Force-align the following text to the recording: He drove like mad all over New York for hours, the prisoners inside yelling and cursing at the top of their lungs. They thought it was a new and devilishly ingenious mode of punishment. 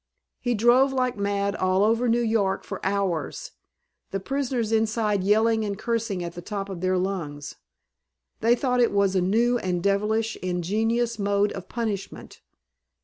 He 0.39 0.55
drove 0.55 0.91
like 0.91 1.15
mad 1.15 1.55
all 1.55 1.83
over 1.83 2.09
New 2.09 2.23
York 2.23 2.63
for 2.63 2.83
hours, 2.83 3.51
the 4.09 4.19
prisoners 4.19 4.71
inside 4.71 5.23
yelling 5.23 5.63
and 5.63 5.77
cursing 5.77 6.23
at 6.23 6.33
the 6.33 6.41
top 6.41 6.69
of 6.69 6.81
their 6.81 6.97
lungs. 6.97 7.57
They 8.39 8.55
thought 8.55 8.81
it 8.81 8.91
was 8.91 9.15
a 9.15 9.21
new 9.21 9.59
and 9.59 9.83
devilishly 9.83 10.43
ingenious 10.43 11.19
mode 11.19 11.51
of 11.51 11.69
punishment. 11.69 12.41